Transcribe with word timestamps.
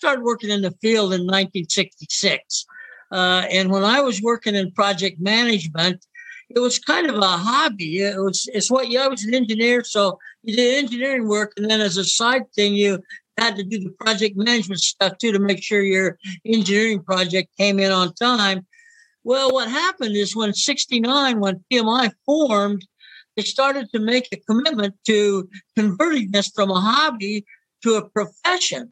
started 0.00 0.24
working 0.24 0.48
in 0.48 0.62
the 0.62 0.70
field 0.80 1.12
in 1.12 1.26
1966. 1.26 2.64
Uh, 3.12 3.44
and 3.50 3.70
when 3.70 3.84
I 3.84 4.00
was 4.00 4.22
working 4.22 4.54
in 4.54 4.72
project 4.72 5.20
management, 5.20 6.06
it 6.48 6.58
was 6.58 6.78
kind 6.78 7.06
of 7.10 7.16
a 7.16 7.26
hobby. 7.26 7.98
It 7.98 8.18
was 8.18 8.48
it's 8.54 8.70
what 8.70 8.88
yeah, 8.88 9.04
I 9.04 9.08
was 9.08 9.24
an 9.24 9.34
engineer, 9.34 9.84
so 9.84 10.18
you 10.42 10.56
did 10.56 10.82
engineering 10.82 11.28
work, 11.28 11.52
and 11.58 11.70
then 11.70 11.82
as 11.82 11.98
a 11.98 12.04
side 12.04 12.50
thing, 12.54 12.72
you 12.72 12.98
had 13.36 13.56
to 13.56 13.62
do 13.62 13.78
the 13.78 13.90
project 14.00 14.38
management 14.38 14.80
stuff 14.80 15.18
too 15.18 15.32
to 15.32 15.38
make 15.38 15.62
sure 15.62 15.82
your 15.82 16.18
engineering 16.46 17.02
project 17.02 17.50
came 17.58 17.78
in 17.78 17.92
on 17.92 18.14
time. 18.14 18.66
Well, 19.22 19.52
what 19.52 19.68
happened 19.68 20.16
is 20.16 20.34
when 20.34 20.54
69, 20.54 21.40
when 21.40 21.62
PMI 21.70 22.10
formed, 22.24 22.86
they 23.36 23.42
started 23.42 23.90
to 23.92 24.00
make 24.00 24.28
a 24.32 24.38
commitment 24.38 24.94
to 25.08 25.48
converting 25.76 26.30
this 26.30 26.48
from 26.48 26.70
a 26.70 26.80
hobby 26.80 27.44
to 27.82 27.96
a 27.96 28.08
profession. 28.08 28.88